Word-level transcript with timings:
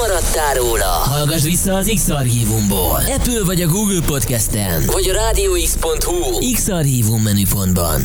Maradtál 0.00 0.54
róla? 0.54 0.84
Hallgass 0.84 1.42
vissza 1.42 1.74
az 1.74 1.92
X-Archívumból. 1.94 3.02
Apple 3.16 3.44
vagy 3.44 3.62
a 3.62 3.66
Google 3.66 4.00
Podcasten. 4.06 4.82
Vagy 4.86 5.08
a 5.08 5.12
rádióx.hu 5.12 6.52
X-Archívum 6.52 7.22
menüpontban. 7.22 8.00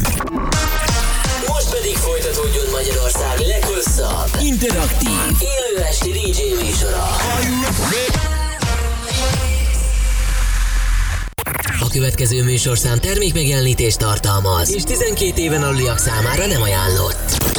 Most 1.47 1.69
pedig 1.69 1.95
folytatódjon 1.95 2.65
Magyarország 2.71 3.39
leghosszabb, 3.47 4.29
interaktív, 4.41 5.09
élő 5.39 5.83
esti 5.83 6.09
DJ 6.11 6.65
műsora. 6.65 7.07
A 11.79 11.89
következő 11.91 12.43
műsorszám 12.43 12.99
termékmegjelenítést 12.99 13.97
tartalmaz, 13.97 14.73
és 14.73 14.83
12 14.83 15.41
éven 15.41 15.63
aluliak 15.63 15.97
számára 15.97 16.45
nem 16.45 16.61
ajánlott. 16.61 17.54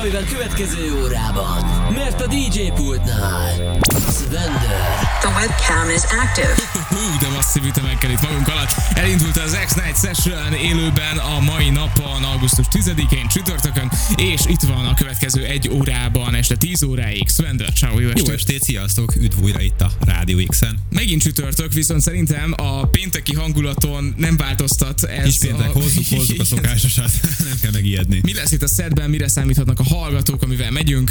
A 0.00 0.24
következő 0.32 1.02
órában, 1.02 1.64
mert 1.94 2.20
a 2.20 2.26
DJ 2.26 2.70
pultnál 2.74 3.78
Svender, 4.10 5.18
The 5.20 5.28
webcam 5.28 5.88
is 5.88 6.02
active. 6.02 6.79
Hú, 6.90 7.18
de 7.20 7.28
masszív 7.28 7.64
ütemekkel 7.64 8.10
itt 8.10 8.22
magunk 8.22 8.48
alatt. 8.48 8.70
Elindult 8.92 9.36
az 9.36 9.58
X-Night 9.64 10.00
Session 10.00 10.52
élőben 10.52 11.18
a 11.18 11.40
mai 11.40 11.70
napon, 11.70 12.24
augusztus 12.24 12.66
10-én, 12.72 13.26
csütörtökön, 13.28 13.90
és 14.16 14.40
itt 14.46 14.60
van 14.60 14.86
a 14.86 14.94
következő 14.94 15.44
egy 15.44 15.68
órában, 15.68 16.34
este 16.34 16.56
10 16.56 16.82
óráig. 16.82 17.28
Svender, 17.28 17.72
ciao, 17.72 17.98
jó 17.98 18.06
Jó 18.06 18.12
estét! 18.12 18.34
estét, 18.34 18.62
sziasztok! 18.62 19.16
Üdv 19.16 19.42
újra 19.42 19.60
itt 19.60 19.80
a 19.80 19.90
Rádió 20.00 20.38
X-en. 20.46 20.78
Megint 20.90 21.22
csütörtök, 21.22 21.72
viszont 21.72 22.00
szerintem 22.00 22.54
a 22.56 22.86
pénteki 22.86 23.34
hangulaton 23.34 24.14
nem 24.16 24.36
változtat 24.36 25.02
ez 25.02 25.24
Kis 25.24 25.38
péntek, 25.38 25.68
a... 25.68 25.72
hozzuk, 25.72 26.04
hozzuk 26.08 26.40
a 26.40 26.44
szokásosat, 26.44 27.10
nem 27.48 27.58
kell 27.60 27.72
megijedni. 27.72 28.20
Mi 28.22 28.34
lesz 28.34 28.52
itt 28.52 28.62
a 28.62 28.68
szedben, 28.68 29.10
mire 29.10 29.28
számíthatnak 29.28 29.80
a 29.80 29.84
hallgatók, 29.84 30.42
amivel 30.42 30.70
megyünk? 30.70 31.10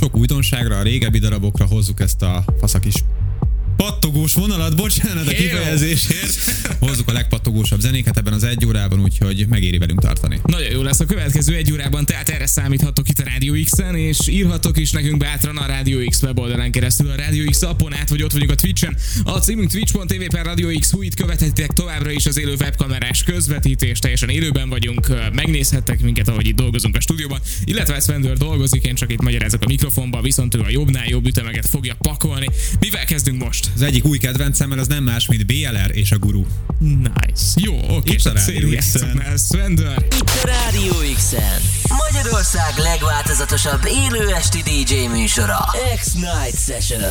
Sok 0.00 0.16
újdonságra, 0.16 0.78
a 0.78 0.82
régebbi 0.82 1.18
darabokra 1.18 1.64
hozzuk 1.64 2.00
ezt 2.00 2.22
a 2.22 2.44
faszakis 2.60 2.94
pattogós 3.80 4.34
vonalat, 4.34 4.76
bocsánat 4.76 5.26
a 5.26 5.30
kifejezésért. 5.30 6.38
Hozzuk 6.78 7.08
a 7.08 7.12
legpattogósabb 7.12 7.80
zenéket 7.80 8.16
ebben 8.16 8.32
az 8.32 8.44
egy 8.44 8.66
órában, 8.66 9.00
úgyhogy 9.00 9.46
megéri 9.48 9.78
velünk 9.78 10.00
tartani. 10.00 10.40
Nagyon 10.44 10.70
jó 10.70 10.82
lesz 10.82 11.00
a 11.00 11.04
következő 11.04 11.54
egy 11.54 11.72
órában, 11.72 12.04
tehát 12.04 12.28
erre 12.28 12.46
számíthatok 12.46 13.08
itt 13.08 13.18
a 13.18 13.24
Rádió 13.24 13.54
X-en, 13.64 13.94
és 13.94 14.18
írhatok 14.28 14.78
is 14.78 14.90
nekünk 14.90 15.16
bátran 15.16 15.56
a 15.56 15.66
Rádió 15.66 16.08
X 16.08 16.22
weboldalán 16.22 16.70
keresztül, 16.70 17.10
a 17.10 17.14
Rádió 17.14 17.50
X 17.50 17.62
appon 17.62 17.94
át, 17.94 18.08
vagy 18.08 18.22
ott 18.22 18.32
vagyunk 18.32 18.50
a 18.50 18.54
Twitch-en. 18.54 18.96
A 19.24 19.38
címünk 19.38 19.70
twitch.tv 19.70 20.24
per 20.30 20.44
Rádió 20.44 20.78
X, 20.78 20.90
hú, 20.90 21.02
itt 21.02 21.14
követhetitek 21.14 21.72
továbbra 21.72 22.10
is 22.10 22.26
az 22.26 22.38
élő 22.38 22.54
webkamerás 22.60 23.22
közvetítést, 23.22 24.00
teljesen 24.00 24.28
élőben 24.28 24.68
vagyunk, 24.68 25.06
megnézhettek 25.32 26.00
minket, 26.00 26.28
ahogy 26.28 26.46
itt 26.46 26.56
dolgozunk 26.56 26.96
a 26.96 27.00
stúdióban, 27.00 27.40
illetve 27.64 28.00
Svendor 28.00 28.36
dolgozik, 28.36 28.84
én 28.84 28.94
csak 28.94 29.12
itt 29.12 29.22
magyarázok 29.22 29.62
a 29.62 29.66
mikrofonba, 29.66 30.20
viszont 30.20 30.54
ő 30.54 30.60
a 30.60 30.70
jobbnál 30.70 31.06
jobb 31.06 31.26
ütemeket 31.26 31.68
fogja 31.68 31.94
pakolni. 31.98 32.46
Mivel 32.80 33.04
kezdünk 33.04 33.42
most? 33.42 33.69
Az 33.74 33.82
egyik 33.82 34.04
új 34.04 34.18
kedvencemmel 34.18 34.78
az 34.78 34.86
nem 34.86 35.04
más, 35.04 35.26
mint 35.26 35.46
BLR 35.46 35.90
és 35.92 36.12
a 36.12 36.18
Guru. 36.18 36.44
Nice. 36.78 37.42
Jó, 37.54 37.74
oké, 37.74 38.10
Itt 38.10 38.16
és 38.16 38.24
a 38.24 38.32
Rádió. 38.32 38.78
Svendor, 39.50 40.06
itt 40.20 40.30
a 40.42 40.46
Rádió 40.46 40.92
X-en. 41.14 41.60
Magyarország 42.06 42.72
legváltozatosabb 42.76 43.80
élő 43.86 44.34
esti 44.34 44.62
DJ 44.62 45.06
műsora. 45.06 45.58
X-Night 45.96 46.58
Session. 46.66 47.02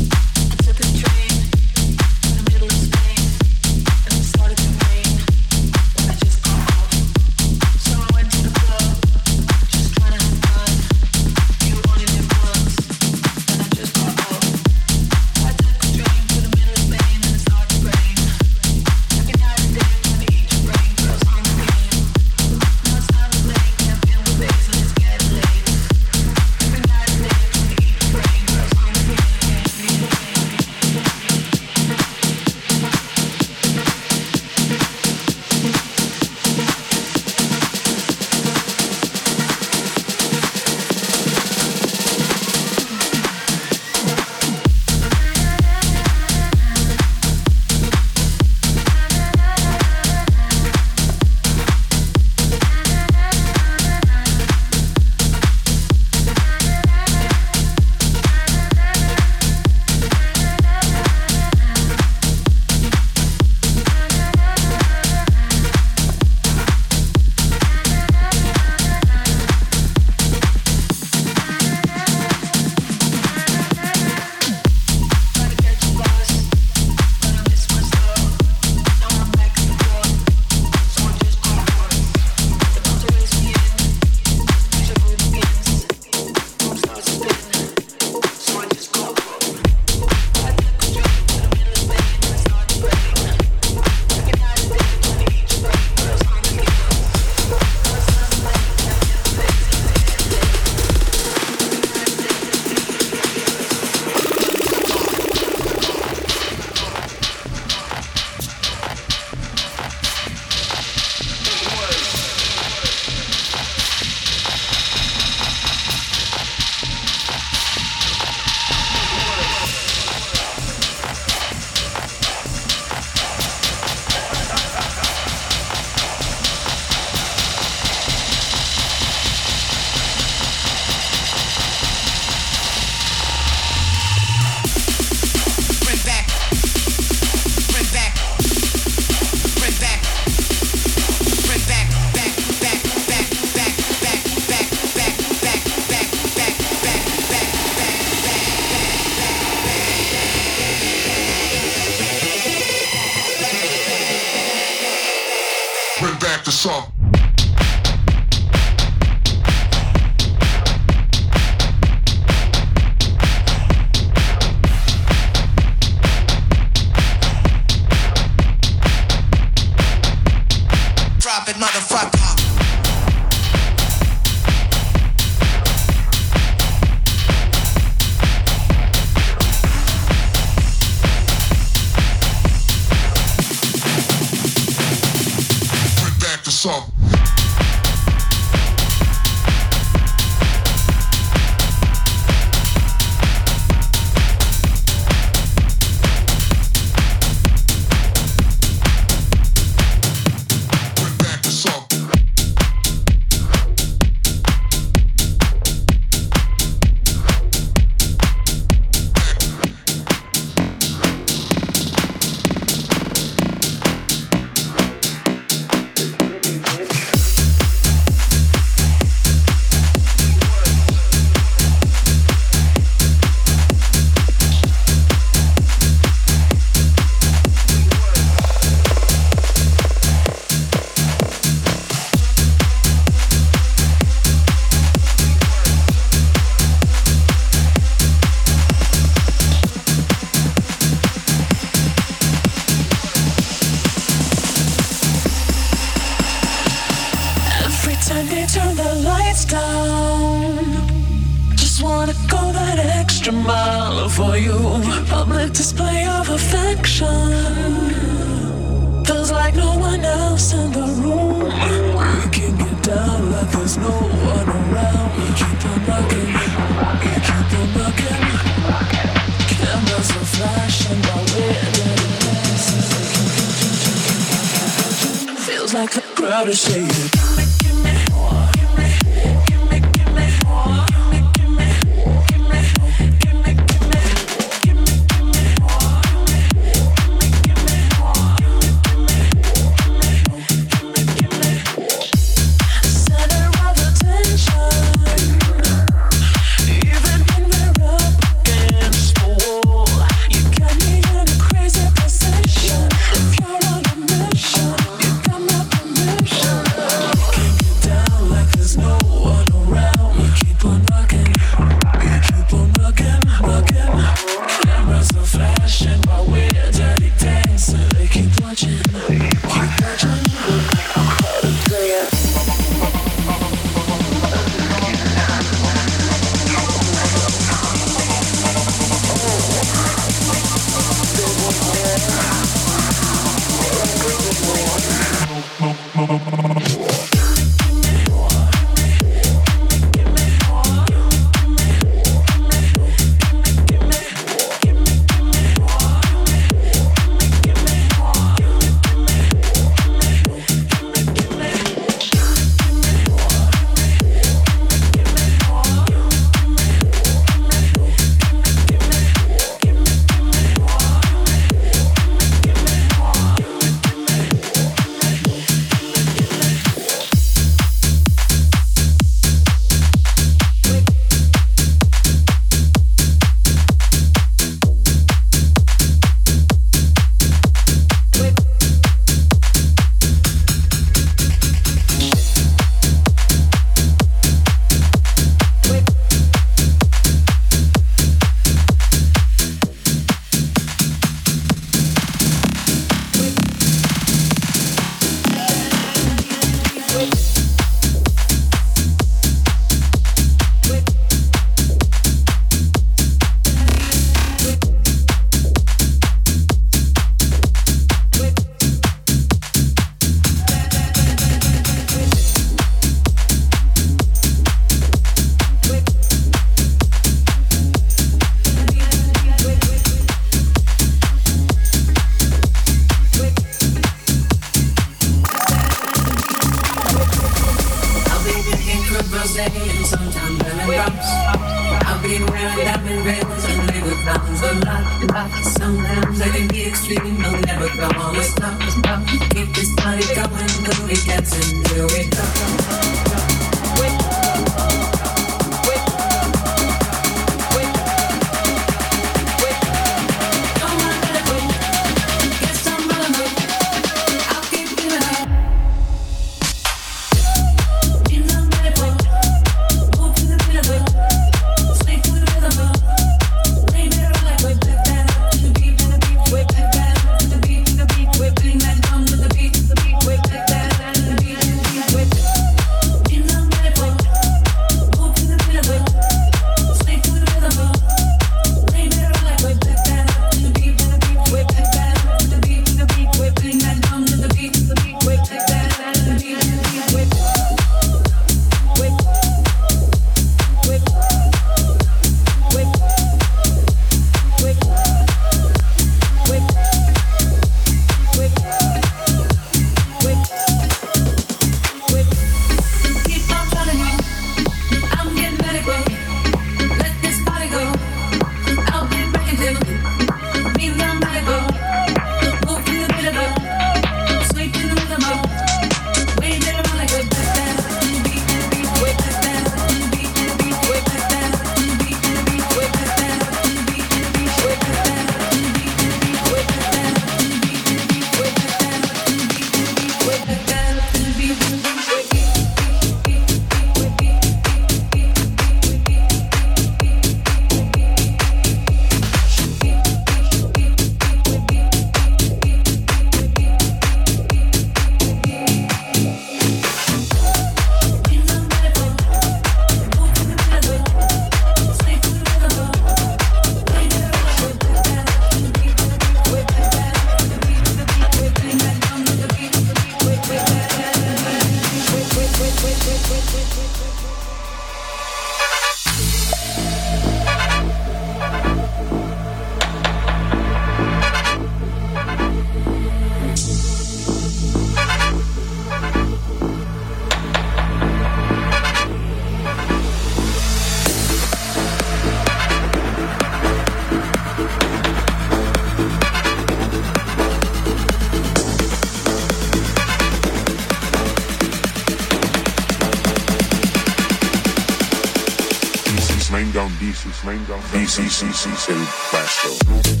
Easy, 597.73 598.03
easy, 598.03 598.25
easy, 598.27 598.49
easy, 598.49 600.00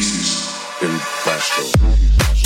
Macy's 0.00 0.48
in 0.80 0.98
Glasgow. 1.24 2.39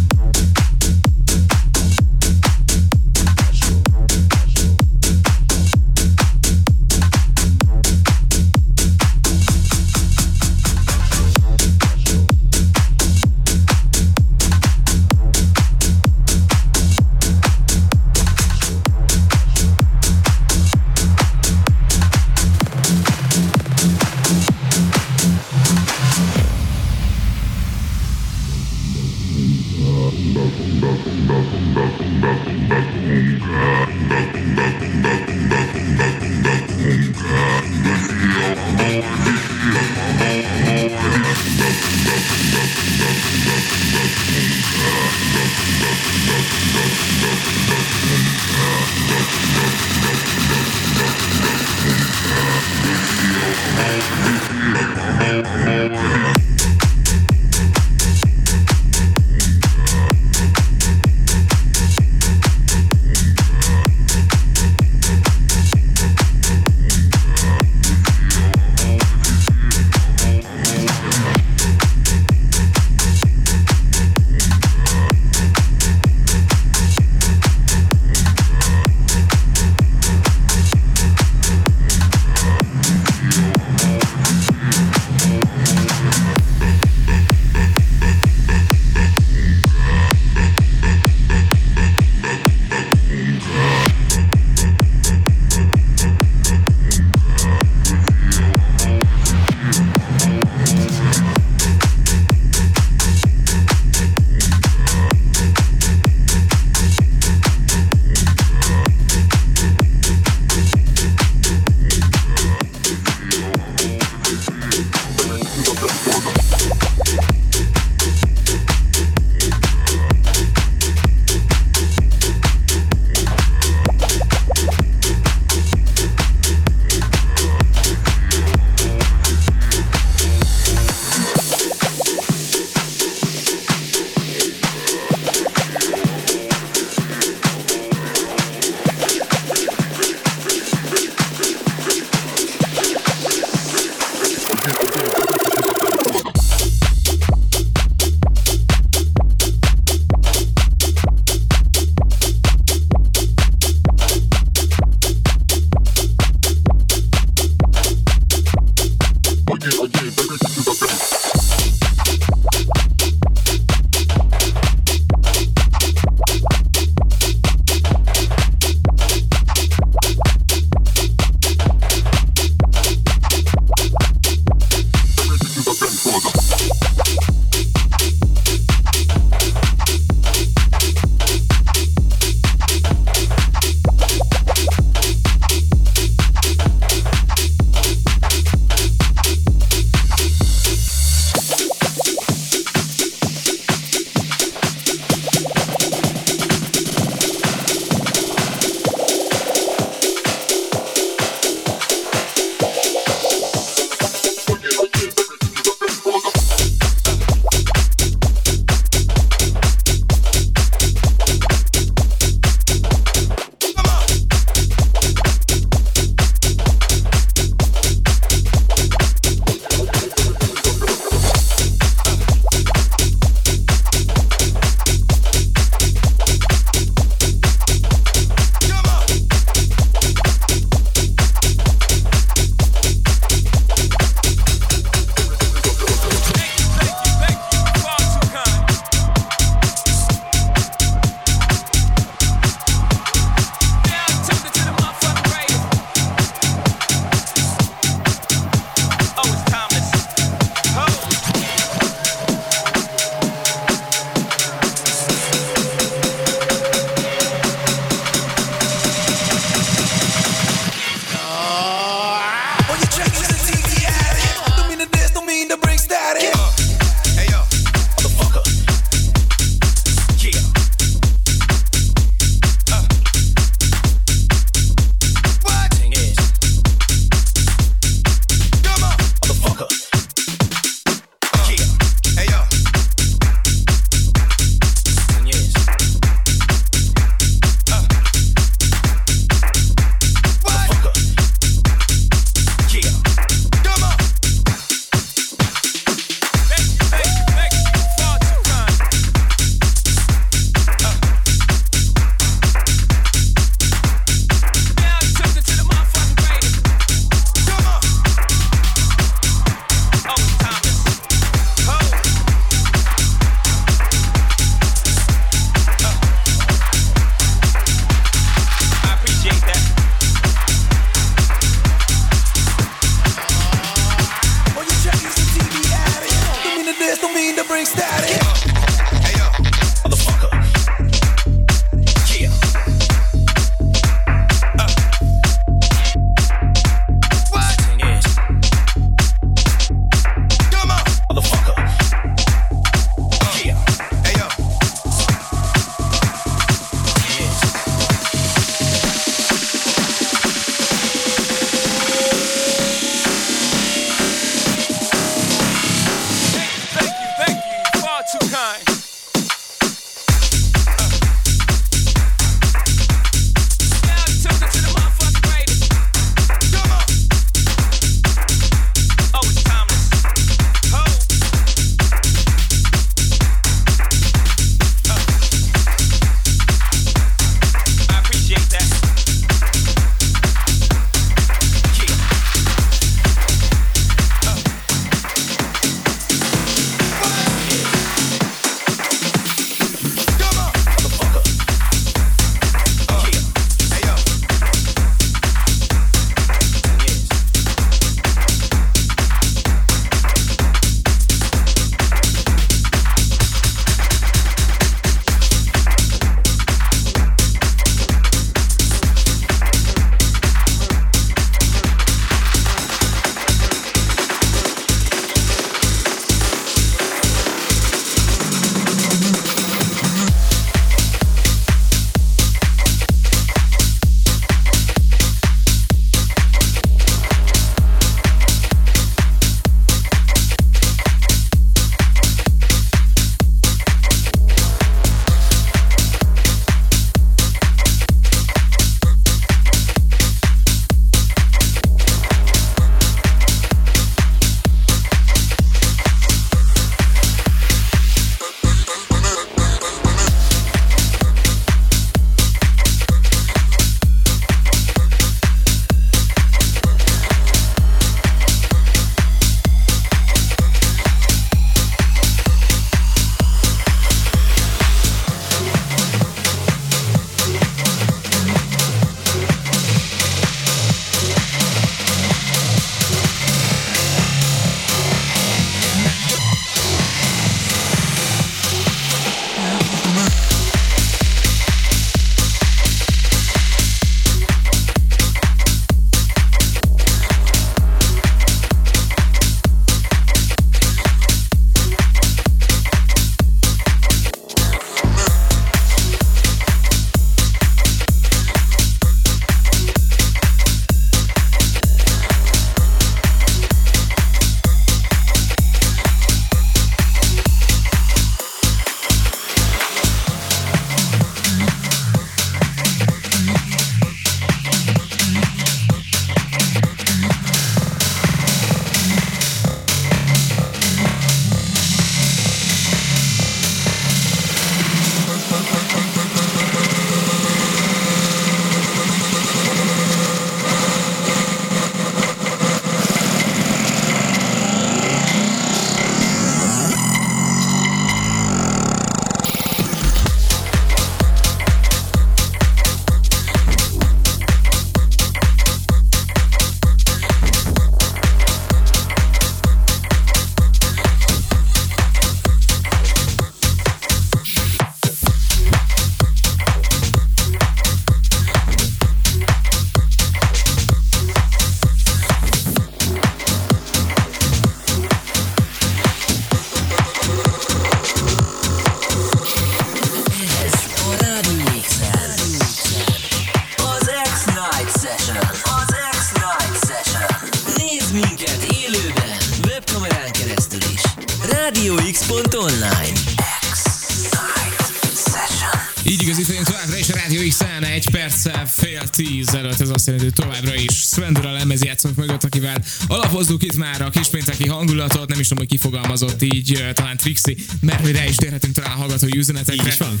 nem 595.12 595.20
is 595.20 595.28
tudom, 595.28 595.44
hogy 595.44 595.58
kifogalmazott 595.58 596.22
így, 596.22 596.64
talán 596.72 596.96
Trixi, 596.96 597.36
mert 597.60 597.80
hogy 597.80 597.92
rá 597.92 598.06
is 598.06 598.14
térhetünk 598.14 598.54
talán 598.54 598.72
a 598.72 598.74
hallgatói 598.74 599.16
üzenetekre. 599.16 599.62
Így 599.62 599.68
is 599.68 599.76
van. 599.76 600.00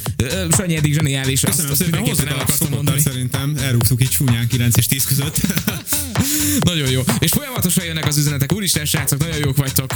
Sanyi 0.56 0.76
eddig 0.76 0.94
zseniális. 0.94 1.40
Köszönöm 1.40 1.70
azt, 1.70 1.82
szépen, 1.82 2.00
hozzuk 2.00 2.28
el 2.28 2.44
mondani. 2.70 3.00
Szerintem 3.00 3.56
elrúgtuk 3.56 4.02
így 4.02 4.08
csúnyán 4.08 4.46
9 4.46 4.76
és 4.76 4.86
10 4.86 5.04
között. 5.04 5.40
Nagyon 6.64 6.90
jó. 6.90 7.02
És 7.18 7.30
folyamatosan 7.30 7.84
jönnek 7.84 8.06
az 8.06 8.16
üzenetek. 8.16 8.52
Úristen, 8.52 8.84
srácok, 8.84 9.18
nagyon 9.18 9.38
jók 9.38 9.56
vagytok. 9.56 9.92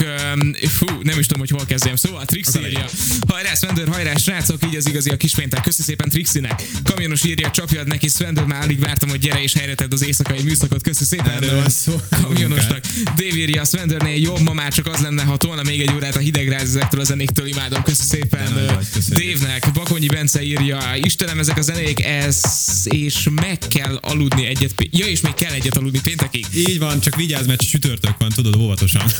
Fú, 0.69 0.87
nem 1.03 1.19
is 1.19 1.27
tudom, 1.27 1.41
hogy 1.41 1.51
hol 1.51 1.65
kezdjem. 1.67 1.97
Szóval 1.97 2.25
Trix 2.25 2.55
írja. 2.55 2.85
Hajrá, 3.29 3.55
Svendőr, 3.55 3.89
hajrá, 3.89 4.17
srácok, 4.17 4.65
így 4.67 4.77
az 4.77 4.89
igazi 4.89 5.11
a 5.11 5.17
kispéntek. 5.17 5.63
Köszi 5.63 5.83
szépen 5.83 6.09
Trixinek. 6.09 6.63
Kamionos 6.85 7.25
írja, 7.25 7.51
csapjad 7.51 7.87
neki, 7.87 8.09
Svendőr, 8.09 8.45
már 8.45 8.63
alig 8.63 8.81
vártam, 8.81 9.09
hogy 9.09 9.19
gyere 9.19 9.43
és 9.43 9.53
helyreted 9.53 9.93
az 9.93 10.05
éjszakai 10.05 10.43
műszakot. 10.43 10.83
Köszi 10.83 11.05
szépen. 11.05 11.31
Erről 11.31 11.55
van 11.55 11.69
szó. 11.69 12.01
Kamionosnak. 12.23 12.85
Dave 13.05 13.37
írja, 13.37 13.65
Svendőrnél 13.65 14.21
jobb, 14.21 14.41
ma 14.41 14.53
már 14.53 14.73
csak 14.73 14.87
az 14.87 15.01
lenne, 15.01 15.23
ha 15.23 15.37
tolna 15.37 15.63
még 15.63 15.81
egy 15.81 15.93
órát 15.95 16.17
a 16.17 16.19
hidegráz 16.19 16.63
ezektől 16.63 17.01
a 17.01 17.05
zenéktől. 17.05 17.47
Imádom. 17.47 17.83
Köszi 17.83 18.03
szépen 18.03 18.79
Dévnek. 19.09 19.73
Bakonyi 19.73 20.07
Bence 20.07 20.43
írja, 20.43 20.79
Istenem, 21.03 21.39
ezek 21.39 21.59
a 21.59 21.63
zenék, 21.63 22.05
ez 22.05 22.41
és 22.85 23.29
meg 23.35 23.59
kell 23.59 23.99
aludni 24.03 24.47
egyet. 24.47 24.73
Ja, 24.91 25.07
és 25.07 25.21
még 25.21 25.35
kell 25.35 25.53
egyet 25.53 25.77
aludni 25.77 26.01
péntek 26.01 26.35
péntekig. 26.41 26.69
Így 26.69 26.79
van, 26.79 27.01
csak 27.01 27.17
vigyázz, 27.17 27.47
mert 27.47 27.69
csütörtök 27.69 28.15
van, 28.19 28.29
tudod, 28.29 28.57
óvatosan. 28.57 29.03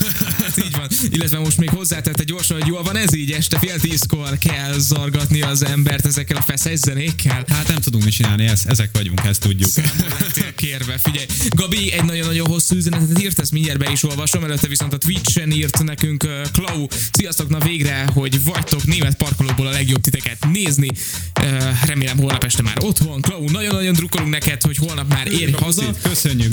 Hát 0.47 0.59
így 0.59 0.77
van. 0.77 0.89
Illetve 1.11 1.39
most 1.39 1.57
még 1.57 1.69
hozzátette 1.69 2.25
gyorsan, 2.25 2.59
hogy 2.59 2.67
jól 2.67 2.83
van 2.83 2.97
ez 2.97 3.15
így, 3.15 3.31
este 3.31 3.59
fél 3.59 3.81
tízkor 3.81 4.39
kell 4.39 4.79
zargatni 4.79 5.43
az 5.43 5.65
embert 5.65 6.07
ezekkel 6.07 6.37
a 6.37 6.43
feszes 6.43 6.79
zenékkel. 6.79 7.45
Hát 7.49 7.69
nem 7.69 7.77
tudunk 7.77 8.05
mit 8.05 8.13
csinálni, 8.13 8.47
ez, 8.47 8.63
ezek 8.67 8.91
vagyunk, 8.93 9.21
ezt 9.25 9.41
tudjuk. 9.41 9.71
Lettél 10.21 10.55
kérve, 10.55 10.99
figyelj. 10.99 11.27
Gabi 11.49 11.93
egy 11.93 12.05
nagyon-nagyon 12.05 12.47
hosszú 12.47 12.77
üzenetet 12.77 13.23
írt, 13.23 13.39
ezt 13.39 13.53
mindjárt 13.53 13.79
be 13.79 13.91
is 13.91 14.03
olvasom, 14.03 14.45
előtte 14.45 14.69
viszont 14.69 14.93
a 14.93 14.99
Twitch-en 14.99 15.51
írt 15.51 15.85
nekünk 15.85 16.25
uh, 16.25 16.31
Klau. 16.53 16.87
Sziasztok, 17.13 17.49
na 17.49 17.59
végre, 17.59 18.09
hogy 18.13 18.45
vagytok 18.45 18.85
német 18.85 19.17
parkolóból 19.17 19.67
a 19.67 19.71
legjobb 19.71 20.01
titeket 20.01 20.47
nézni. 20.53 20.91
Uh, 21.41 21.85
remélem 21.87 22.19
holnap 22.19 22.45
este 22.45 22.63
már 22.63 22.77
otthon. 22.81 23.21
Klau, 23.21 23.51
nagyon-nagyon 23.51 23.93
drukkolunk 23.93 24.31
neked, 24.31 24.63
hogy 24.63 24.77
holnap 24.77 25.09
már 25.09 25.33
érj 25.33 25.53
haza. 25.53 25.95
Köszönjük, 26.03 26.53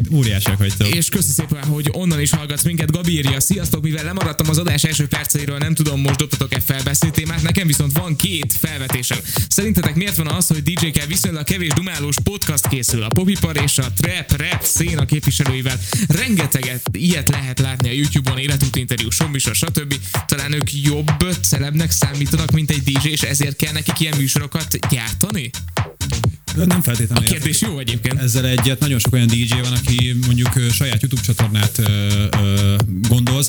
vagytok. 0.57 0.95
És 0.95 1.09
köszi 1.09 1.31
szépen, 1.31 1.63
hogy 1.63 1.89
onnan 1.91 2.21
is 2.21 2.31
hallgatsz 2.31 2.63
minket. 2.63 2.91
Gabi 2.91 3.11
írja, 3.11 3.39
sziasztok, 3.39 3.81
mivel 3.81 4.03
lemaradtam 4.03 4.49
az 4.49 4.57
adás 4.57 4.83
első 4.83 5.07
perceiről, 5.07 5.57
nem 5.57 5.73
tudom, 5.73 6.01
most 6.01 6.19
dobtatok-e 6.19 6.59
felbeszéd 6.59 7.11
témát, 7.11 7.41
nekem 7.41 7.67
viszont 7.67 7.97
van 7.97 8.15
két 8.15 8.53
felvetésem. 8.59 9.17
Szerintetek 9.49 9.95
miért 9.95 10.15
van 10.15 10.27
az, 10.27 10.47
hogy 10.47 10.63
DJ-kkel 10.63 11.05
viszonylag 11.05 11.43
kevés 11.43 11.73
dumálós 11.73 12.15
podcast 12.23 12.67
készül? 12.67 13.03
A 13.03 13.07
popipar 13.07 13.61
és 13.63 13.77
a 13.77 13.91
trap, 13.91 14.41
rap 14.41 14.63
széna 14.63 15.05
képviselőivel 15.05 15.79
rengeteget 16.07 16.89
ilyet 16.91 17.29
lehet 17.29 17.59
látni 17.59 17.89
a 17.89 17.91
YouTube-on, 17.91 18.37
életút 18.37 18.75
interjú, 18.75 19.09
sombisor, 19.09 19.55
stb. 19.55 19.95
Talán 20.25 20.53
ők 20.53 20.73
jobb 20.83 21.25
celebnek 21.41 21.91
számítanak, 21.91 22.51
mint 22.51 22.71
egy 22.71 22.83
DJ, 22.83 23.07
és 23.07 23.21
ezért 23.21 23.55
kell 23.55 23.73
nekik 23.73 23.99
ilyen 23.99 24.17
műsorokat 24.17 24.89
gyártani? 24.89 25.51
Nem 26.55 26.69
A 26.69 26.81
feltétlenül 26.81 27.29
kérdés 27.29 27.61
jó 27.61 27.79
egyébként. 27.79 28.19
Ezzel 28.19 28.45
egyet 28.45 28.79
nagyon 28.79 28.99
sok 28.99 29.13
olyan 29.13 29.27
DJ 29.27 29.53
van, 29.61 29.73
aki 29.73 30.15
mondjuk 30.25 30.49
saját 30.71 31.01
YouTube 31.01 31.21
csatornát 31.21 31.81
gondoz, 33.07 33.47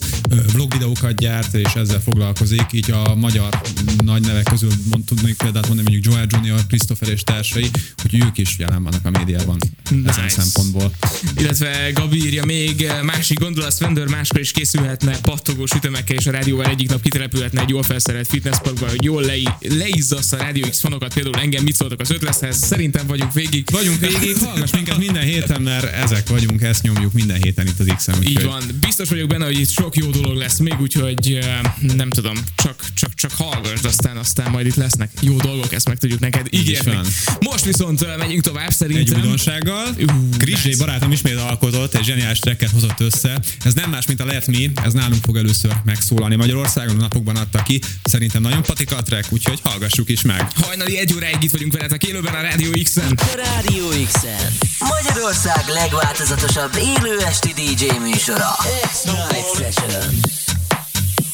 vlog 0.53 0.73
videókat 0.73 1.15
gyárt, 1.21 1.55
és 1.55 1.73
ezzel 1.75 2.01
foglalkozik. 2.01 2.67
Így 2.73 2.91
a 2.91 3.15
magyar 3.15 3.61
nagy 4.05 4.23
nevek 4.23 4.45
közül 4.45 4.71
mond, 4.91 5.05
tudnék 5.05 5.37
példát 5.37 5.67
mondani, 5.67 5.91
mondjuk 5.91 6.15
Joel 6.15 6.27
Junior, 6.31 6.67
Christopher 6.67 7.09
és 7.09 7.23
társai, 7.23 7.71
hogy 8.03 8.15
ők 8.15 8.39
is 8.39 8.57
jelen 8.59 8.83
vannak 8.83 9.05
a 9.05 9.11
médiában 9.11 9.59
ezen 9.85 10.25
Nice. 10.25 10.29
szempontból. 10.29 10.93
Illetve 11.37 11.91
Gabi 11.95 12.25
írja 12.25 12.45
még, 12.45 12.91
másik 13.03 13.39
gondolat, 13.39 13.77
Svendor 13.77 14.09
máskor 14.09 14.41
is 14.41 14.51
készülhetne 14.51 15.19
pattogós 15.19 15.71
ütemekkel, 15.73 16.17
és 16.17 16.27
a 16.27 16.31
rádióval 16.31 16.67
egyik 16.67 16.89
nap 16.89 17.03
kitelepülhetne 17.03 17.61
egy 17.61 17.69
jól 17.69 17.83
felszerelt 17.83 18.27
fitnessparkba, 18.27 18.89
hogy 18.89 19.05
jól 19.05 19.23
lei, 19.23 19.49
leizzasz 19.61 20.33
a 20.33 20.37
Rádió 20.37 20.69
X 20.69 20.81
fanokat, 20.81 21.15
például 21.15 21.37
engem 21.37 21.63
mit 21.63 21.77
szóltak 21.77 22.01
az 22.01 22.11
ötlethez, 22.11 22.57
szerintem 22.95 23.17
vagyunk 23.17 23.33
végig. 23.33 23.71
Vagyunk 23.71 24.01
végig, 24.01 24.37
hallgass 24.37 24.71
minket 24.73 24.99
minden 24.99 25.23
héten, 25.23 25.63
mert 25.63 25.85
ezek 25.85 26.29
vagyunk, 26.29 26.63
ezt 26.63 26.83
nyomjuk 26.83 27.13
minden 27.13 27.43
héten 27.43 27.67
itt 27.67 27.81
az 27.81 27.87
X-en. 27.97 28.23
Így 28.23 28.29
úgyhogy- 28.29 28.45
van. 28.45 28.63
Biztos 28.81 29.09
vagyok 29.09 29.29
benne, 29.29 29.45
hogy 29.45 29.59
itt 29.59 29.71
sok 29.71 29.97
jó 29.97 30.11
dolog 30.11 30.37
lesz 30.37 30.59
még, 30.59 30.81
úgyhogy 30.81 31.39
nem 31.81 32.11
tudom, 32.11 32.35
csak, 32.57 32.85
csak, 32.95 33.15
csak 33.15 33.31
hallgassd, 33.33 33.85
aztán, 33.85 34.17
aztán 34.17 34.51
majd 34.51 34.67
itt 34.67 34.75
lesznek 34.75 35.11
jó 35.21 35.37
dolgok, 35.37 35.73
ezt 35.73 35.89
meg 35.89 35.99
tudjuk 35.99 36.21
neked 36.21 36.47
ígérni. 36.51 36.99
Most 37.41 37.65
viszont 37.65 38.17
megyünk 38.19 38.43
tovább 38.43 38.69
egy 38.69 38.75
szerintem. 38.75 39.21
újdonsággal. 39.21 39.87
Ú, 40.01 40.29
Krisé 40.39 40.69
nice. 40.69 40.85
barátom 40.85 41.13
ismét 41.13 41.37
alkotott, 41.37 41.95
egy 41.95 42.05
zseniális 42.05 42.39
tracket 42.39 42.71
hozott 42.71 43.01
össze. 43.01 43.41
Ez 43.65 43.75
nem 43.75 43.91
más, 43.91 44.07
mint 44.07 44.21
a 44.21 44.25
Let 44.25 44.47
Me, 44.47 44.83
ez 44.85 44.93
nálunk 44.93 45.25
fog 45.25 45.37
először 45.37 45.73
megszólalni 45.85 46.37
Magyarországon, 46.37 46.97
a 46.97 47.01
napokban 47.01 47.37
adta 47.37 47.63
ki. 47.63 47.81
Szerintem 48.03 48.43
nagyon 48.43 48.63
patika 48.63 48.97
a 48.97 49.03
track, 49.03 49.33
úgyhogy 49.33 49.61
hallgassuk 49.63 50.09
is 50.11 50.23
meg. 50.23 50.47
Hajnali 50.55 50.99
egy 50.99 51.13
óráig 51.15 51.37
itt 51.41 51.51
vagyunk 51.51 51.73
veletek 51.73 52.05
élőben 52.05 52.35
a 52.35 52.41
Rádió 52.41 52.73
X-en. 52.85 53.19
Rádió 53.37 53.89
X-en. 54.07 54.53
Magyarország 54.79 55.69
legváltozatosabb 55.69 56.77
élő 56.77 57.19
esti 57.19 57.53
DJ 57.53 57.99
műsora. 57.99 58.57
X-Night 58.91 59.57
Session. 59.57 60.15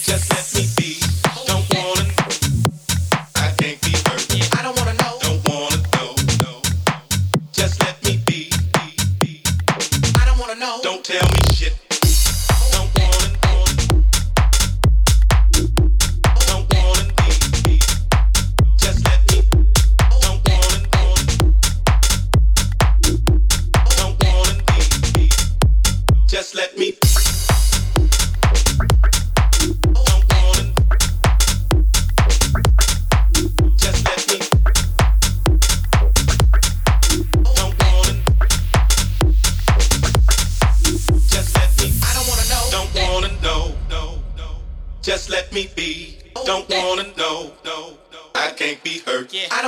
Just 0.07 0.33
let 0.33 0.47
me 0.53 0.63
be. 0.75 1.20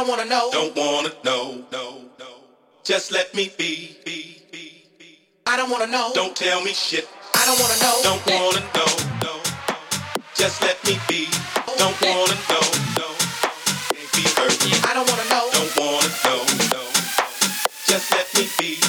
Don't 0.02 0.10
wanna 0.10 0.28
know. 0.28 0.50
Don't 0.50 0.76
wanna 0.76 1.12
know. 1.24 1.64
No, 1.70 2.00
no. 2.18 2.26
Just 2.82 3.12
let 3.12 3.32
me 3.36 3.52
be. 3.56 3.96
Be. 4.04 4.42
Be. 4.50 4.84
Be. 4.98 5.18
I 5.46 5.56
don't 5.56 5.70
wanna 5.70 5.86
know. 5.86 6.10
Don't 6.12 6.34
tell 6.34 6.60
me 6.60 6.72
shit. 6.72 7.08
I 7.36 7.46
don't 7.46 7.60
wanna 7.60 7.78
know. 7.78 7.96
Don't 8.02 8.26
wanna 8.26 8.60
know. 8.74 8.92
No. 9.22 9.40
Just 10.34 10.60
let 10.62 10.82
me 10.84 10.98
be. 11.06 11.28
Don't 11.78 12.00
wanna 12.02 12.34
know. 12.50 12.66
No. 12.98 13.08
Can't 13.94 14.12
be 14.16 14.22
hurt. 14.34 14.58
I 14.88 14.92
don't 14.92 15.08
wanna 15.08 15.28
know. 15.30 15.48
Don't 15.52 15.76
wanna 15.78 16.10
know. 16.24 16.40
No. 16.74 16.82
Just 17.86 18.10
let 18.10 18.26
me 18.34 18.48
be. 18.58 18.82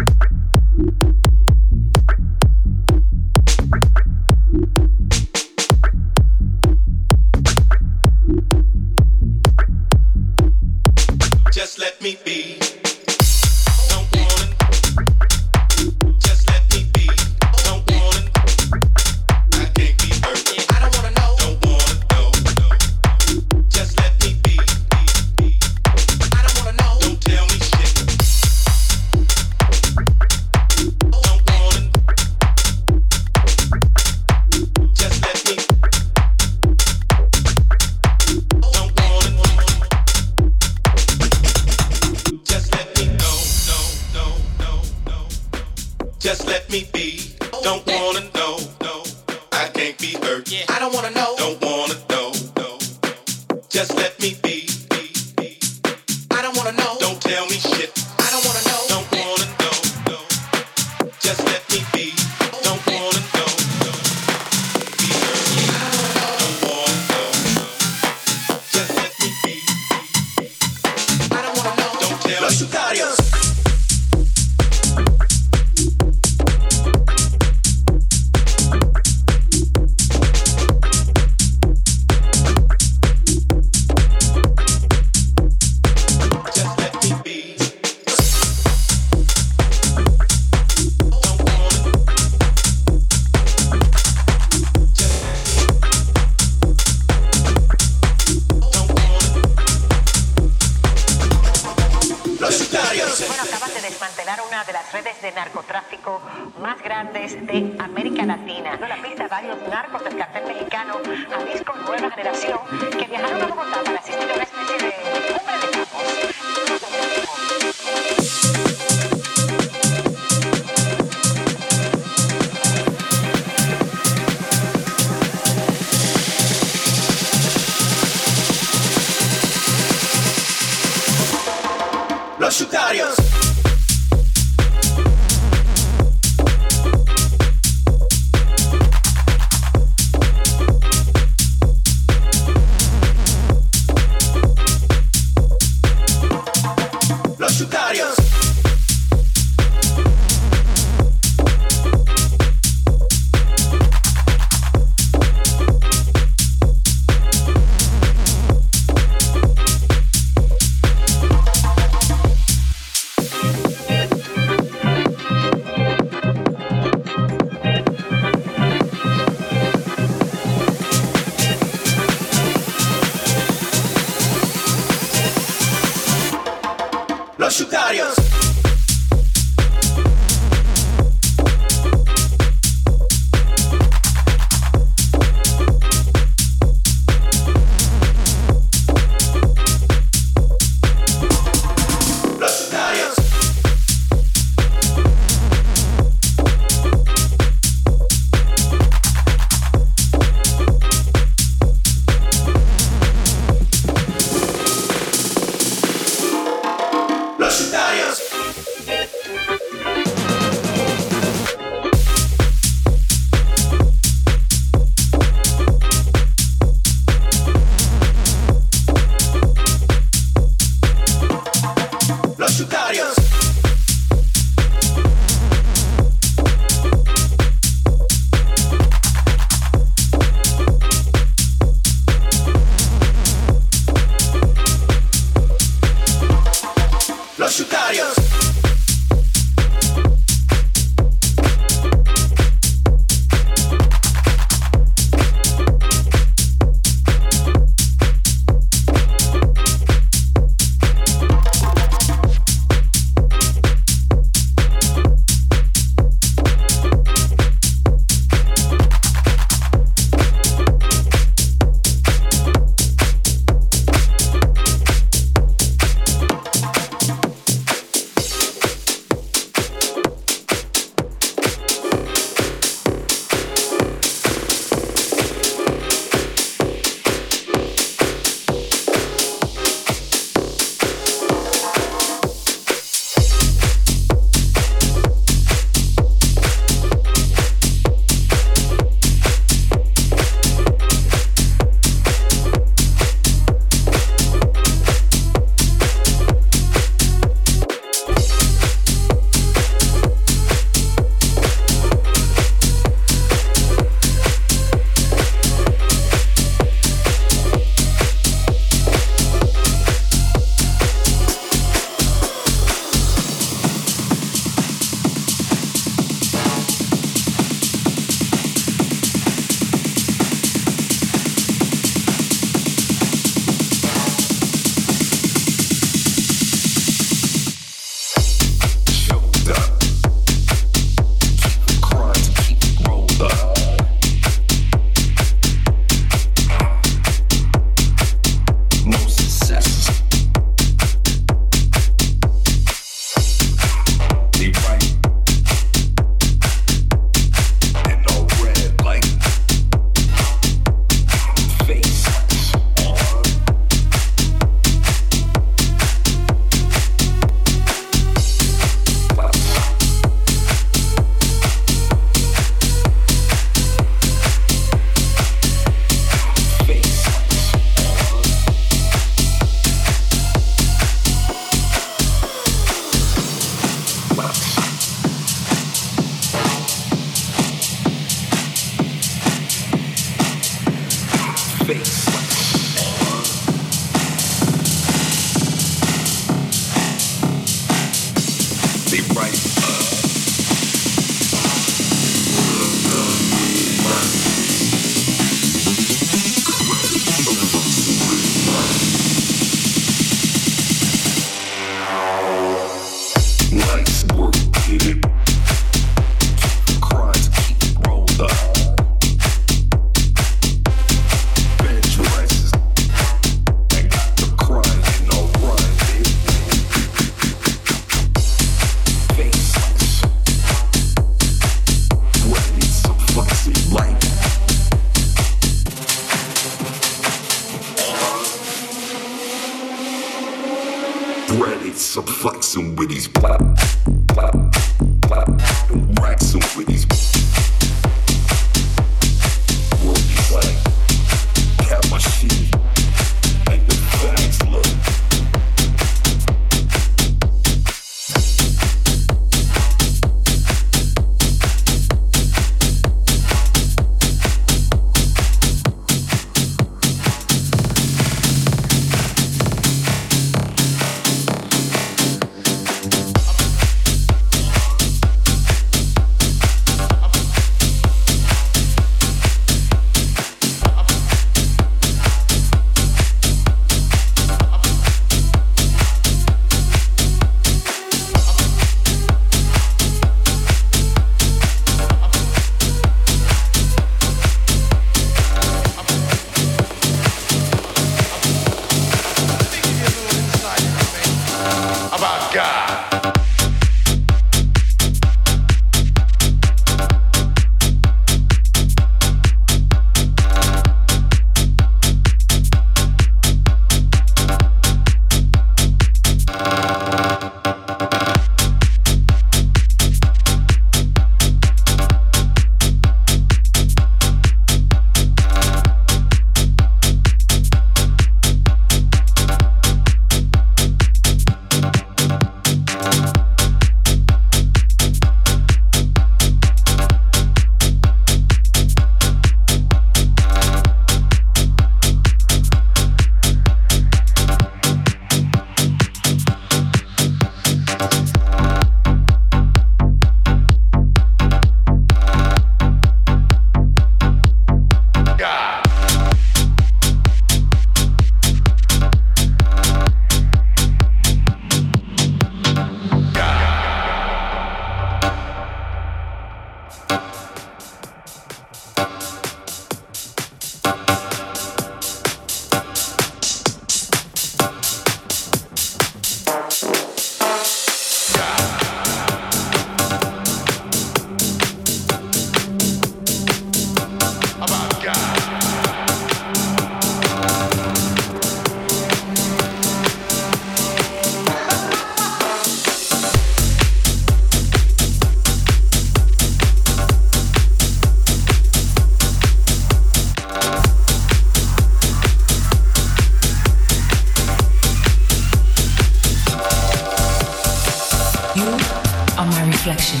reflection. 599.68 600.00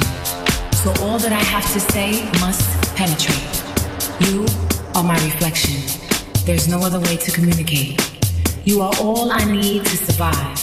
So 0.72 0.90
all 1.04 1.18
that 1.18 1.32
I 1.32 1.42
have 1.42 1.70
to 1.74 1.80
say 1.92 2.24
must 2.40 2.64
penetrate. 2.96 3.52
You 4.26 4.46
are 4.94 5.04
my 5.04 5.14
reflection. 5.24 5.76
There's 6.46 6.68
no 6.68 6.80
other 6.80 7.00
way 7.00 7.18
to 7.18 7.30
communicate. 7.30 8.00
You 8.64 8.80
are 8.80 8.94
all 8.98 9.30
I 9.30 9.44
need 9.44 9.84
to 9.84 9.96
survive. 9.96 10.58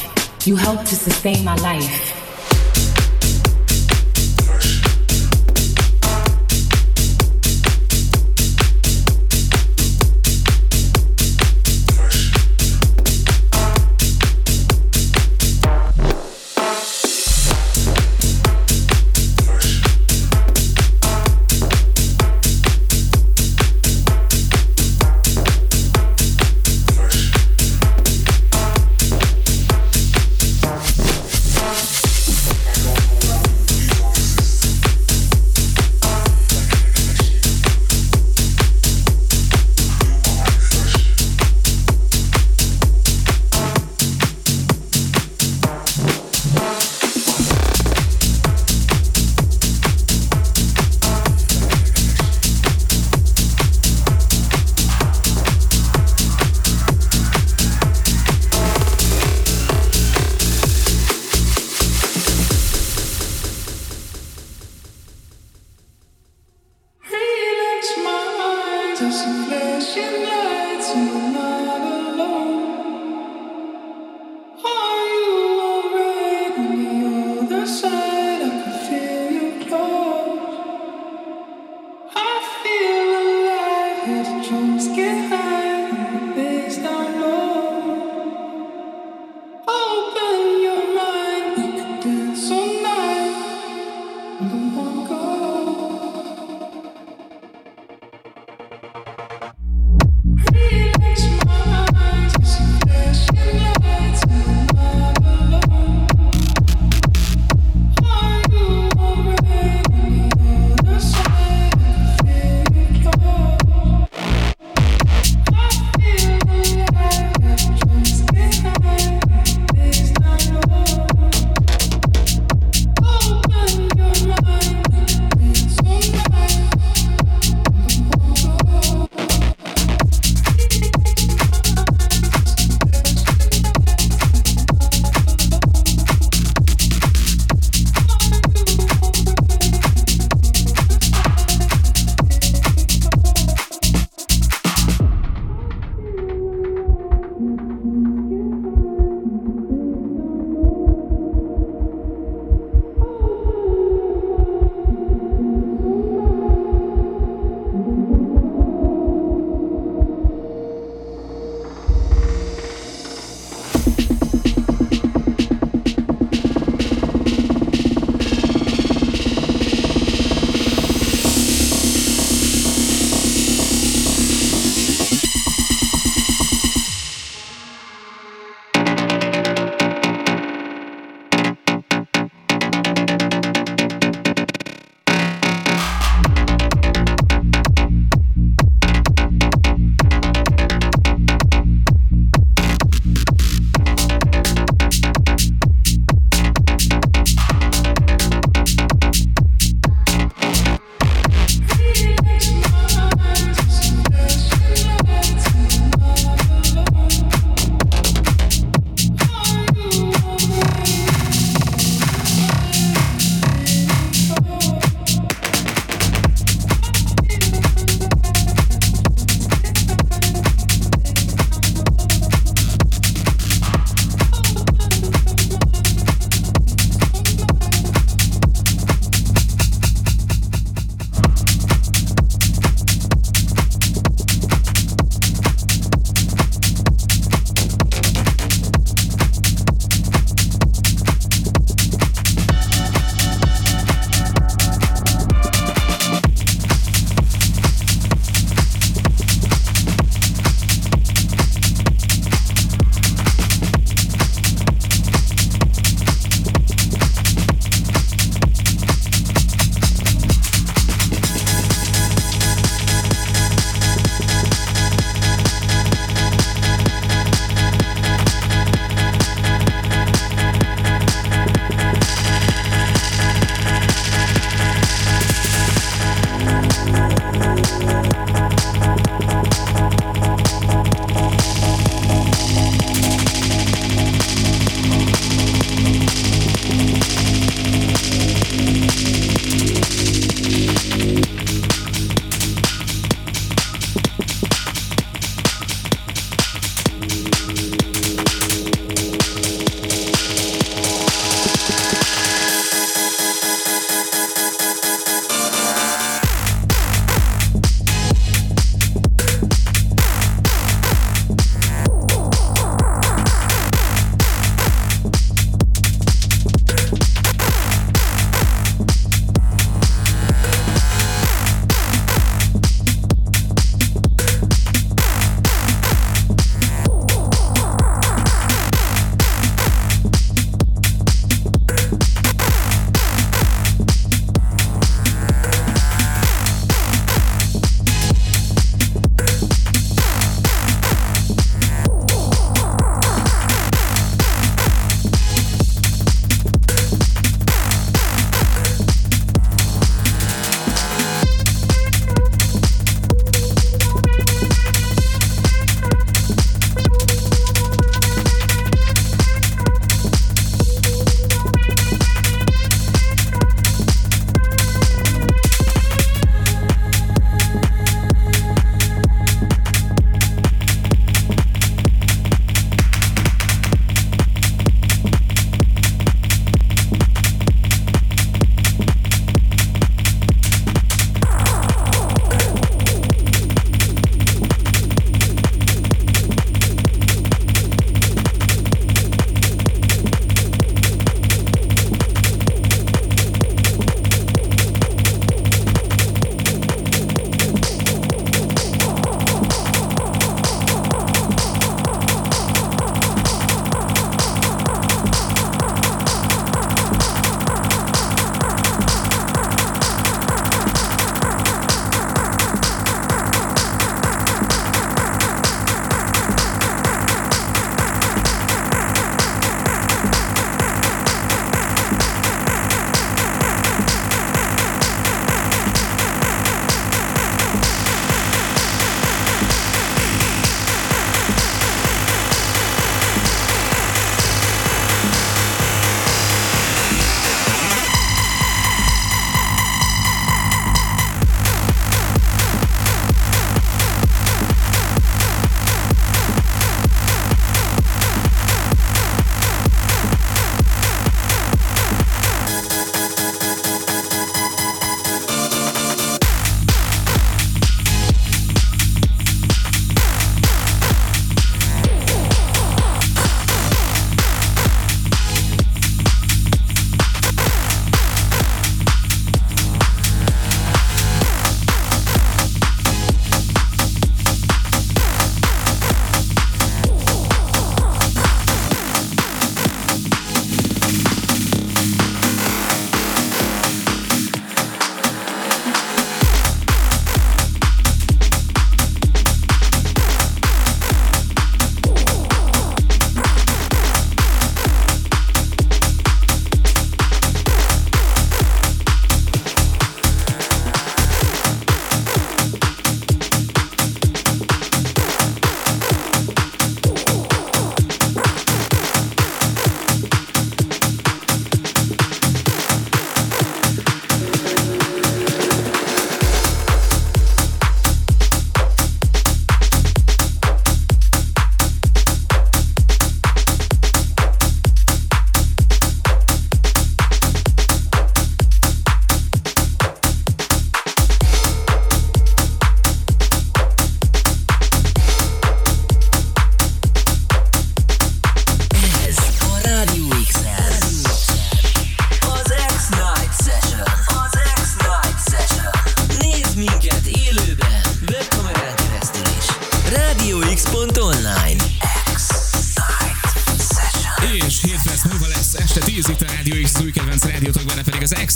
You 0.47 0.55
help 0.55 0.79
to 0.79 0.95
sustain 0.95 1.43
my 1.43 1.55
life. 1.57 2.14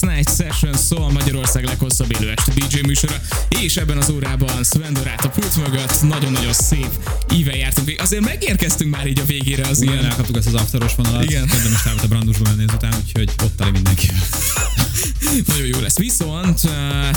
Night 0.02 0.36
Session 0.36 0.74
szól 0.74 1.12
Magyarország 1.12 1.66
leghosszabb 1.66 2.16
élő 2.20 2.34
esti 2.36 2.52
DJ 2.52 2.80
műsora, 2.80 3.16
és 3.62 3.78
ebben 3.78 3.98
az 3.98 4.10
órában 4.10 4.64
Sven 4.64 4.94
Dorát 4.94 5.26
a 5.26 5.30
pult 5.30 5.56
mögött 5.56 6.02
nagyon-nagyon 6.02 6.54
szép 6.54 6.90
íven 7.34 7.56
jártunk. 7.56 8.02
Azért 8.02 8.24
megérkeztünk 8.24 8.96
már 8.96 9.08
így 9.08 9.20
a 9.20 9.26
végére 9.26 9.68
az 9.68 9.82
Igen, 9.82 9.94
ilyen 9.94 10.06
elkaptuk 10.06 10.38
ezt 10.38 10.48
az 10.48 10.54
afteros 10.54 10.96
vonalat. 10.96 11.24
Igen. 11.24 11.48
Kedden 11.48 11.72
is 11.72 12.04
a 12.04 12.08
Brandusba 12.08 12.50
menni 12.50 12.64
ezután, 12.68 12.94
úgyhogy 13.06 13.32
ott 13.44 13.56
tali 13.58 13.72
mindenki. 13.72 14.08
Nagyon 15.48 15.66
jó 15.66 15.80
lesz. 15.80 15.98
Viszont 15.98 16.62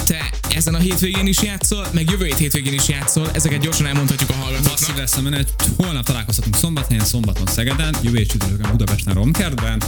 te 0.04 0.30
ezen 0.54 0.74
a 0.74 0.78
hétvégén 0.78 1.26
is 1.26 1.42
játszol, 1.42 1.86
meg 1.92 2.10
jövő 2.10 2.24
hét 2.24 2.36
hétvégén 2.36 2.72
is 2.72 2.88
játszol, 2.88 3.30
ezeket 3.32 3.60
gyorsan 3.60 3.86
elmondhatjuk 3.86 4.30
a 4.30 4.36
Masszív 4.36 4.54
hallgatóknak. 4.54 4.96
lesz 4.96 5.16
a 5.16 5.20
menet. 5.20 5.54
Holnap 5.76 6.04
találkozhatunk 6.04 6.56
szombathelyen, 6.56 7.04
szombaton 7.04 7.46
Szegeden, 7.46 7.96
jövő 8.02 8.16
hét 8.16 8.30
csütörtökön 8.30 8.70
Budapesten 8.70 9.14
Romkertben, 9.14 9.82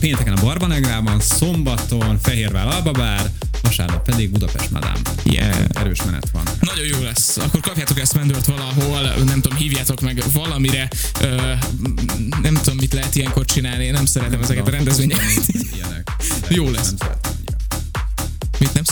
pénteken 0.00 0.32
a 0.32 0.40
Barbanegrában, 0.40 1.20
szombaton 1.20 2.18
Fehérvár 2.22 2.66
Albabár, 2.66 3.30
vasárnap 3.62 4.04
pedig 4.04 4.30
Budapest 4.30 4.70
Madám. 4.70 4.96
Yeah. 5.24 5.64
Erős 5.72 6.02
menet 6.04 6.30
van. 6.32 6.42
Nagyon 6.60 6.86
jó 6.86 7.02
lesz. 7.02 7.36
Akkor 7.36 7.60
kapjátok 7.60 8.00
ezt 8.00 8.14
Mendört 8.14 8.46
valahol, 8.46 9.00
nem 9.24 9.40
tudom, 9.40 9.58
hívjátok 9.58 10.00
meg 10.00 10.22
valamire. 10.32 10.88
Ö, 11.20 11.52
nem 12.42 12.54
tudom, 12.54 12.76
mit 12.76 12.92
lehet 12.92 13.14
ilyenkor 13.14 13.44
csinálni. 13.44 13.84
Én 13.84 13.92
nem 13.92 14.06
szeretem 14.06 14.42
ezeket 14.42 14.66
a 14.66 14.70
rendezvényeket. 14.70 15.42
Ilyenek. 15.74 16.10
Jó 16.48 16.70
lesz. 16.70 16.94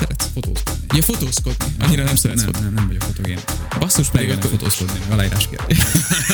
Szeretsz? 0.02 0.28
Fotózkodni. 0.34 0.86
Ja, 0.94 1.02
fotózkodni. 1.02 1.74
Annyira 1.78 2.04
nem 2.04 2.16
szeretsz 2.16 2.42
Nem, 2.42 2.62
nem, 2.62 2.74
nem 2.74 2.86
vagyok 2.86 3.02
fotogén. 3.02 3.38
Basszus 3.78 4.08
pedig 4.08 4.30
akkor... 4.30 4.50
fotózkodni, 4.50 5.00
aláírás 5.10 5.48
kérdés. 5.48 5.78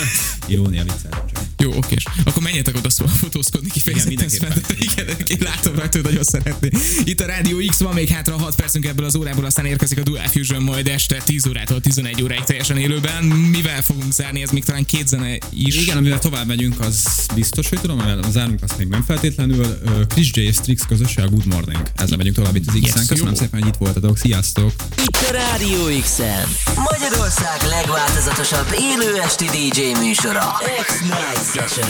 Irónia 0.46 0.82
viccelem 0.82 1.26
csak. 1.32 1.47
Jó, 1.62 1.72
okés. 1.76 2.04
Akkor 2.24 2.42
menjetek 2.42 2.76
oda 2.76 2.90
szóval 2.90 3.14
fotózkodni 3.14 3.68
kifejezetten. 3.70 4.52
Igen. 4.78 5.09
Igen, 5.09 5.16
én 5.26 5.38
látom 5.40 5.74
rajta, 5.74 5.96
hogy 5.96 6.06
nagyon 6.06 6.22
szeretné. 6.22 6.70
Itt 7.04 7.20
a 7.20 7.26
Rádió 7.26 7.56
X 7.68 7.78
van 7.78 7.94
még 7.94 8.09
hátra 8.09 8.36
6 8.38 8.54
percünk 8.54 8.84
ebből 8.86 9.06
az 9.06 9.16
órából, 9.16 9.44
aztán 9.44 9.64
érkezik 9.66 9.98
a 9.98 10.02
Dual 10.02 10.26
Fusion 10.28 10.62
majd 10.62 10.88
este 10.88 11.22
10 11.24 11.46
órától 11.46 11.80
11 11.80 12.22
óráig 12.22 12.44
teljesen 12.44 12.76
élőben. 12.76 13.24
Mivel 13.24 13.82
fogunk 13.82 14.12
zárni? 14.12 14.42
Ez 14.42 14.50
még 14.50 14.64
talán 14.64 14.84
két 14.84 15.09
zene 15.09 15.38
is. 15.50 15.76
Igen, 15.76 15.96
amivel 15.96 16.18
tovább 16.18 16.46
megyünk, 16.46 16.80
az 16.80 17.26
biztos, 17.34 17.68
hogy 17.68 17.80
tudom, 17.80 17.98
amivel 17.98 18.30
zárunk, 18.30 18.62
azt 18.62 18.78
még 18.78 18.88
nem 18.88 19.02
feltétlenül. 19.02 19.78
Chris 20.09 20.30
J. 20.34 20.50
Strix 20.50 20.82
közösség 20.88 21.24
Good 21.30 21.46
Morning. 21.46 21.82
Ezzel 21.96 22.16
megyünk 22.16 22.36
tovább 22.36 22.56
itt 22.56 22.68
az 22.68 22.74
X-en. 22.82 22.98
Yes, 22.98 23.09
Köszönöm 23.09 23.32
jó. 23.32 23.38
szépen, 23.38 23.61
hogy 23.61 23.68
itt 23.68 23.78
voltatok. 23.78 24.18
Sziasztok! 24.18 24.72
Itt 25.06 25.16
a 25.28 25.32
Rádió 25.32 26.00
X-en. 26.00 26.48
Magyarország 26.90 27.62
legváltozatosabb 27.68 28.74
élő 28.80 29.20
esti 29.20 29.44
DJ 29.44 29.80
műsora. 30.04 30.46
X-Night 30.86 31.47
Session. 31.49 31.82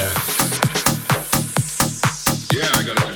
Yeah, 2.52 2.70
I 2.74 2.84
got 2.84 3.02
a 3.02 3.07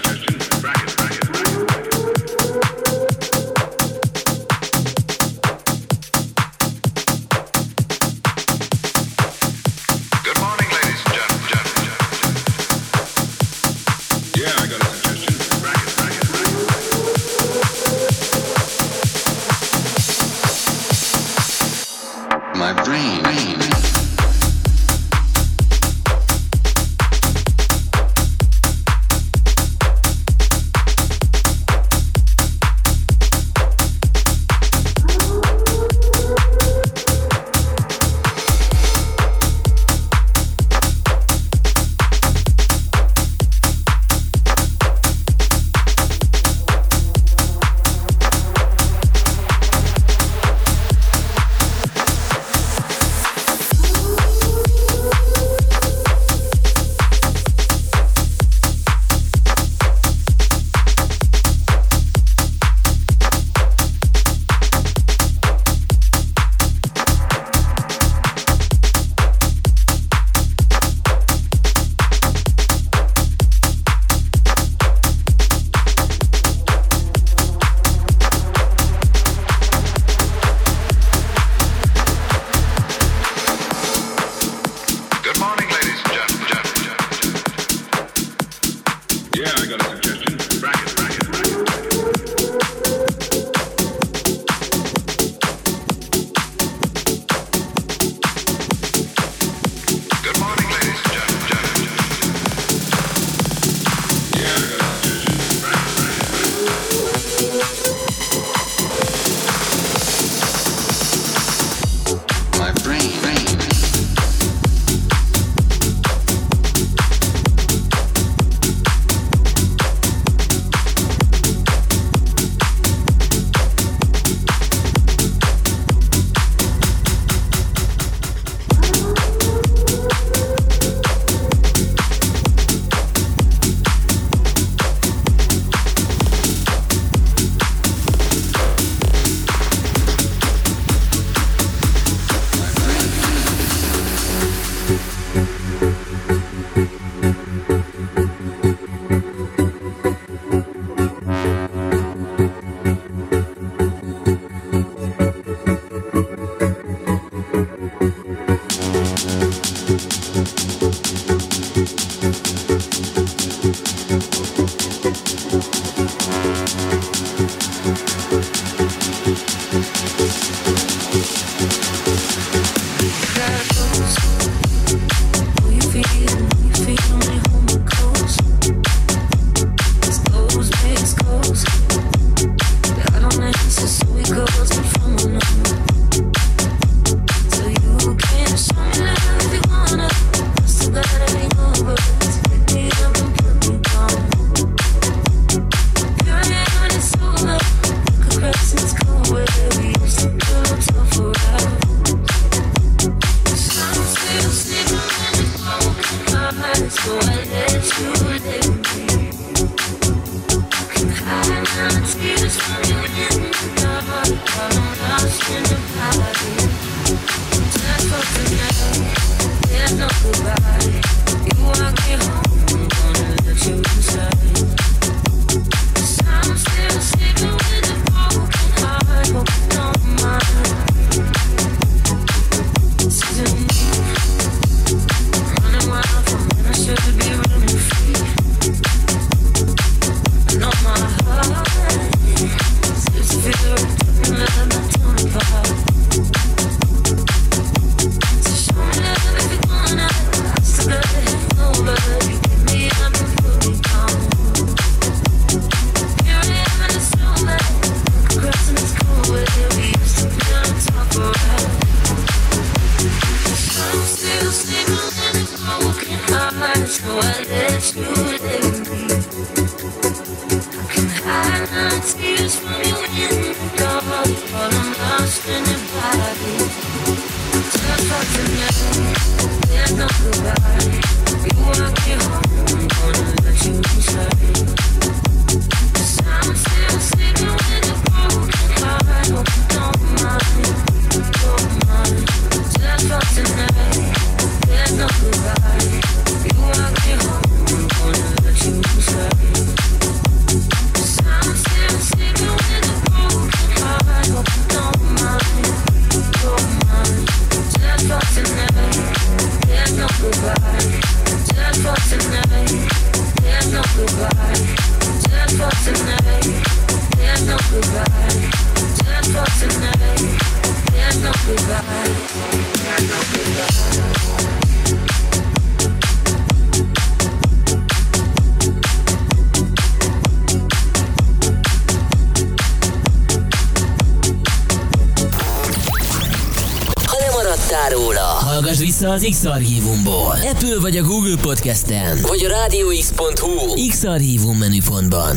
az 339.23 339.29
X-Archívumból. 339.31 340.37
Apple 340.51 340.79
vagy 340.81 340.97
a 340.97 341.03
Google 341.03 341.37
Podcast-en, 341.41 342.18
vagy 342.23 342.45
a 342.45 342.49
rádióx.hu 342.49 343.89
X-Archívum 343.89 344.59
menüpontban. 344.59 345.37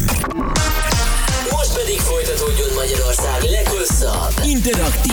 Most 1.52 1.74
pedig 1.74 2.00
folytatódjon 2.00 2.70
Magyarország 2.76 3.42
leghosszabb, 3.42 4.34
interaktív 4.46 5.05